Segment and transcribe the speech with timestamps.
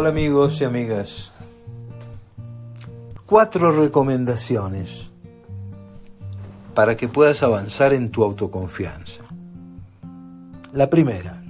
[0.00, 1.32] Hola amigos y amigas.
[3.26, 5.10] Cuatro recomendaciones
[6.72, 9.24] para que puedas avanzar en tu autoconfianza.
[10.72, 11.42] La primera,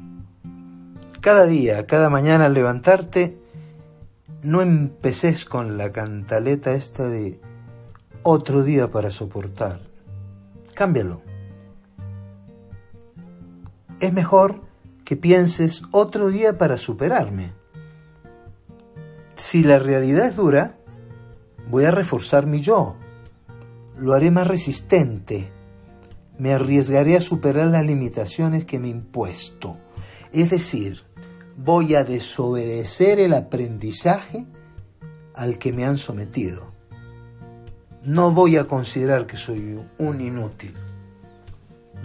[1.20, 3.36] cada día, cada mañana al levantarte,
[4.42, 7.38] no empeces con la cantaleta esta de
[8.22, 9.80] otro día para soportar.
[10.72, 11.20] Cámbialo.
[14.00, 14.62] Es mejor
[15.04, 17.58] que pienses otro día para superarme.
[19.50, 20.74] Si la realidad es dura,
[21.70, 22.96] voy a reforzar mi yo.
[23.96, 25.50] Lo haré más resistente.
[26.36, 29.78] Me arriesgaré a superar las limitaciones que me he impuesto.
[30.34, 31.02] Es decir,
[31.56, 34.44] voy a desobedecer el aprendizaje
[35.32, 36.66] al que me han sometido.
[38.04, 40.74] No voy a considerar que soy un inútil.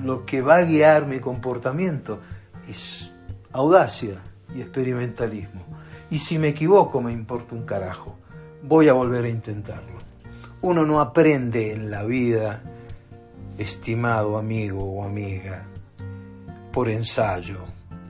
[0.01, 2.21] Lo que va a guiar mi comportamiento
[2.69, 3.11] es
[3.51, 4.21] audacia
[4.55, 5.73] y experimentalismo.
[6.13, 8.15] Y si me equivoco me importa un carajo.
[8.61, 9.97] Voy a volver a intentarlo.
[10.61, 12.61] Uno no aprende en la vida,
[13.57, 15.65] estimado amigo o amiga,
[16.71, 17.61] por ensayo,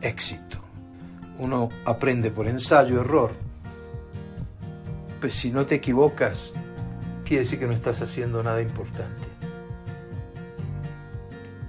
[0.01, 0.57] éxito.
[1.39, 3.31] Uno aprende por ensayo, error.
[5.21, 6.51] Pues si no te equivocas,
[7.23, 9.29] quiere decir que no estás haciendo nada importante.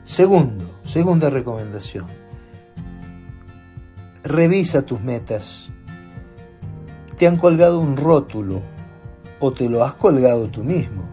[0.05, 2.07] Segundo, segunda recomendación.
[4.25, 5.71] Revisa tus metas.
[7.19, 8.63] Te han colgado un rótulo
[9.41, 11.05] o te lo has colgado tú mismo.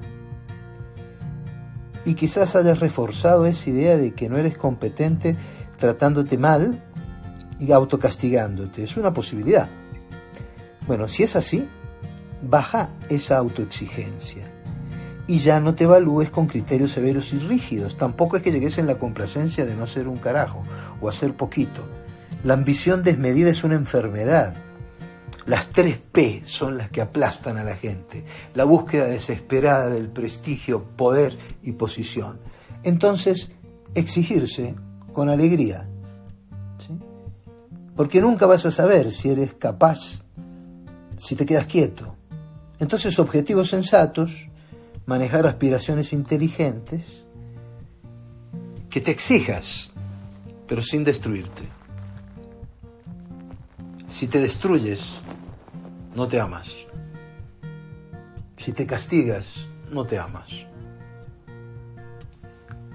[2.06, 5.36] Y quizás hayas reforzado esa idea de que no eres competente
[5.78, 6.82] tratándote mal
[7.60, 8.84] y autocastigándote.
[8.84, 9.68] Es una posibilidad.
[10.88, 11.68] Bueno, si es así,
[12.42, 14.52] baja esa autoexigencia
[15.28, 17.98] y ya no te evalúes con criterios severos y rígidos.
[17.98, 20.64] Tampoco es que llegues en la complacencia de no ser un carajo
[21.00, 21.84] o hacer poquito.
[22.44, 24.56] La ambición desmedida es una enfermedad.
[25.46, 28.24] Las tres P son las que aplastan a la gente.
[28.54, 32.40] La búsqueda desesperada del prestigio, poder y posición.
[32.84, 33.52] Entonces,
[33.96, 34.76] exigirse
[35.14, 35.88] con alegría.
[37.96, 40.24] Porque nunca vas a saber si eres capaz,
[41.18, 42.16] si te quedas quieto.
[42.80, 44.48] Entonces, objetivos sensatos,
[45.06, 47.26] manejar aspiraciones inteligentes,
[48.90, 49.92] que te exijas,
[50.68, 51.64] pero sin destruirte.
[54.08, 55.21] Si te destruyes,
[56.16, 56.74] no te amas.
[58.58, 59.48] Si te castigas,
[59.92, 60.50] no te amas.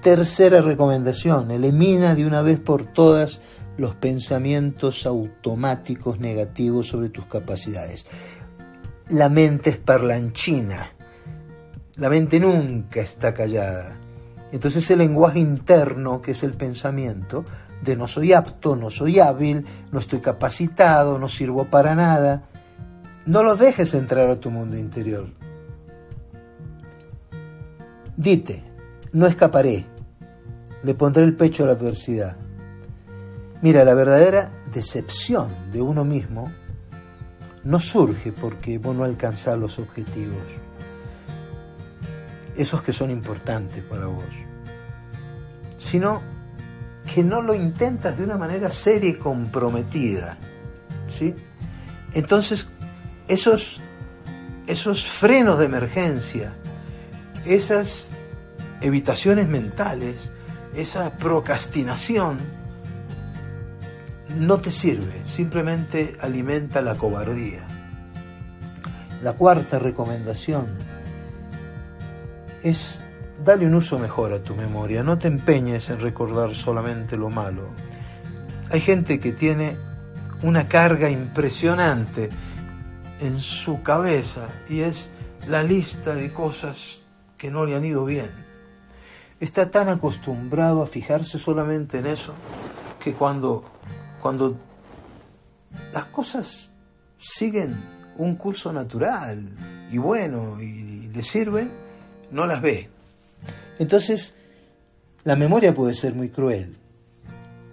[0.00, 3.40] Tercera recomendación, elimina de una vez por todas
[3.76, 8.06] los pensamientos automáticos negativos sobre tus capacidades.
[9.08, 10.90] La mente es parlanchina,
[11.96, 13.96] la mente nunca está callada.
[14.52, 17.44] Entonces el lenguaje interno, que es el pensamiento,
[17.82, 22.44] de no soy apto, no soy hábil, no estoy capacitado, no sirvo para nada,
[23.26, 25.26] no los dejes entrar a tu mundo interior.
[28.16, 28.62] Dite,
[29.12, 29.84] no escaparé,
[30.82, 32.36] le pondré el pecho a la adversidad.
[33.62, 36.50] Mira, la verdadera decepción de uno mismo
[37.64, 40.38] no surge porque vos no alcanzás los objetivos,
[42.56, 44.24] esos que son importantes para vos,
[45.78, 46.22] sino
[47.12, 50.38] que no lo intentas de una manera seria y comprometida.
[51.08, 51.34] ¿sí?
[52.12, 52.68] Entonces,
[53.28, 53.80] esos,
[54.66, 56.52] esos frenos de emergencia,
[57.44, 58.08] esas
[58.80, 60.30] evitaciones mentales,
[60.74, 62.38] esa procrastinación,
[64.38, 67.60] no te sirve, simplemente alimenta la cobardía.
[69.22, 70.66] La cuarta recomendación
[72.62, 73.00] es
[73.44, 77.68] darle un uso mejor a tu memoria, no te empeñes en recordar solamente lo malo.
[78.70, 79.76] Hay gente que tiene
[80.42, 82.28] una carga impresionante
[83.20, 85.08] en su cabeza y es
[85.48, 87.02] la lista de cosas
[87.38, 88.30] que no le han ido bien.
[89.40, 92.32] Está tan acostumbrado a fijarse solamente en eso
[92.98, 93.64] que cuando,
[94.20, 94.56] cuando
[95.92, 96.70] las cosas
[97.18, 97.76] siguen
[98.16, 99.50] un curso natural
[99.90, 101.70] y bueno y le sirven,
[102.30, 102.88] no las ve.
[103.78, 104.34] Entonces,
[105.24, 106.76] la memoria puede ser muy cruel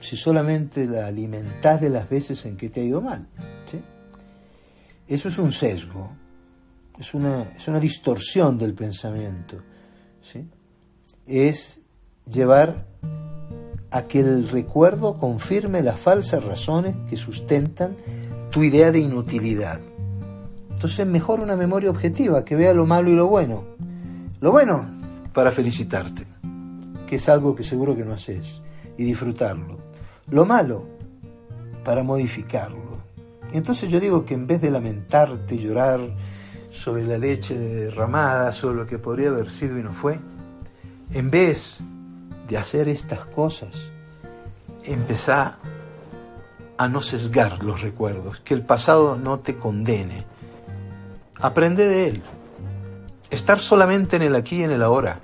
[0.02, 3.26] si solamente la alimentás de las veces en que te ha ido mal.
[5.08, 6.12] Eso es un sesgo,
[6.98, 9.58] es una, es una distorsión del pensamiento.
[10.22, 10.48] ¿sí?
[11.26, 11.80] Es
[12.32, 12.86] llevar
[13.92, 17.96] a que el recuerdo confirme las falsas razones que sustentan
[18.50, 19.80] tu idea de inutilidad.
[20.72, 23.66] Entonces mejor una memoria objetiva que vea lo malo y lo bueno.
[24.40, 24.86] Lo bueno
[25.34, 26.26] para felicitarte,
[27.08, 28.62] que es algo que seguro que no haces,
[28.98, 29.78] y disfrutarlo.
[30.28, 30.86] Lo malo
[31.84, 32.83] para modificarlo
[33.58, 36.02] entonces yo digo que en vez de lamentarte llorar
[36.72, 40.20] sobre la leche derramada, sobre lo que podría haber sido y no fue,
[41.12, 41.80] en vez
[42.50, 43.92] de hacer estas cosas,
[44.84, 45.58] empezá
[46.78, 50.26] a no sesgar los recuerdos, que el pasado no te condene.
[51.40, 52.24] Aprende de él.
[53.30, 55.20] Estar solamente en el aquí y en el ahora.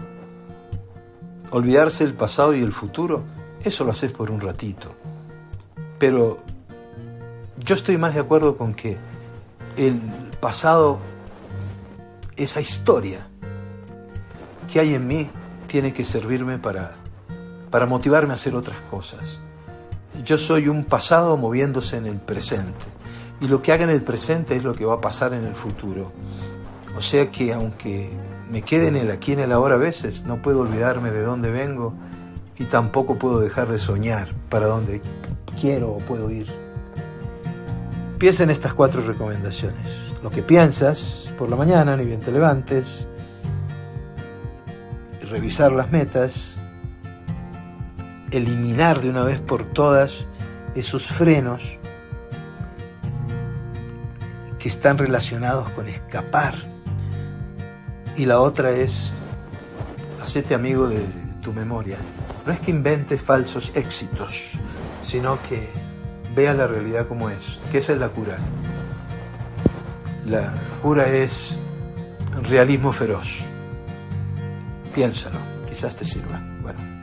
[1.52, 3.24] Olvidarse del pasado y el futuro,
[3.64, 4.94] eso lo haces por un ratito.
[5.98, 6.40] Pero
[7.64, 8.98] yo estoy más de acuerdo con que
[9.78, 10.00] el
[10.40, 11.00] pasado,
[12.36, 13.28] esa historia
[14.72, 15.30] que hay en mí,
[15.68, 16.94] tiene que servirme para,
[17.70, 19.40] para motivarme a hacer otras cosas.
[20.24, 22.86] Yo soy un pasado moviéndose en el presente.
[23.42, 25.56] Y lo que haga en el presente es lo que va a pasar en el
[25.56, 26.12] futuro.
[26.98, 28.10] O sea que aunque
[28.52, 31.50] me quede en el aquí en el ahora a veces, no puedo olvidarme de dónde
[31.50, 31.94] vengo
[32.58, 35.02] y tampoco puedo dejar de soñar para dónde
[35.60, 36.48] quiero o puedo ir.
[38.20, 39.88] Piensa en estas cuatro recomendaciones.
[40.22, 43.08] Lo que piensas por la mañana, ni bien te levantes,
[45.22, 46.56] revisar las metas,
[48.30, 50.26] eliminar de una vez por todas
[50.76, 51.78] esos frenos
[54.60, 56.56] que están relacionados con escapar.
[58.18, 59.14] Y la otra es,
[60.22, 61.00] hacete amigo de
[61.42, 61.98] tu memoria.
[62.46, 64.52] No es que inventes falsos éxitos,
[65.02, 65.89] sino que
[66.40, 68.38] vea la realidad como es, que es la cura.
[70.26, 71.60] La cura es
[72.50, 73.44] realismo feroz.
[74.96, 75.38] Piénsalo,
[75.68, 76.40] quizás te sirva.
[76.62, 76.99] Bueno.